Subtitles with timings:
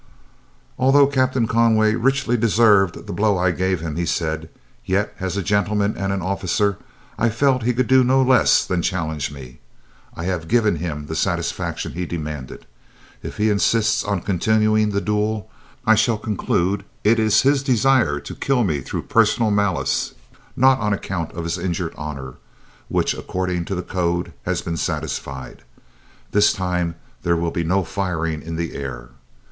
[0.79, 4.49] "Although Captain Conway richly deserved the blow I gave him," he said,
[4.83, 6.79] "yet as a gentleman and an officer
[7.19, 9.59] I felt he could do no less than challenge me.
[10.15, 12.65] I have given him the satisfaction he demanded.
[13.21, 15.51] If he insists on continuing the duel,
[15.85, 20.15] I shall conclude it is his desire to kill me through personal malice,
[20.55, 22.37] not on account of his injured honor,
[22.89, 25.61] which according to the code has been satisfied.
[26.31, 29.09] This time there will be no firing in the air.